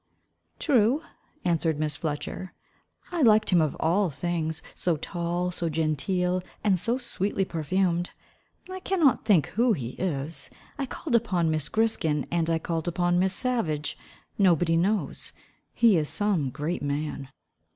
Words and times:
"True," 0.57 1.03
answered 1.45 1.77
Miss 1.77 1.95
Fletcher, 1.95 2.53
"I 3.11 3.21
liked 3.21 3.51
him 3.51 3.61
of 3.61 3.77
all 3.79 4.09
things; 4.09 4.63
so 4.73 4.97
tall, 4.97 5.51
so 5.51 5.69
genteel, 5.69 6.41
and 6.63 6.79
so 6.79 6.97
sweetly 6.97 7.45
perfumed. 7.45 8.09
I 8.67 8.79
cannot 8.79 9.25
think 9.25 9.45
who 9.49 9.73
he 9.73 9.89
is. 9.99 10.49
I 10.79 10.87
called 10.87 11.13
upon 11.15 11.51
Miss 11.51 11.69
Griskin, 11.69 12.25
and 12.31 12.49
I 12.49 12.57
called 12.57 12.87
upon 12.87 13.19
Miss 13.19 13.35
Savage, 13.35 13.95
nobody 14.39 14.75
knows. 14.75 15.33
He 15.71 15.97
is 15.99 16.09
some 16.09 16.49
great 16.49 16.81
man." 16.81 17.29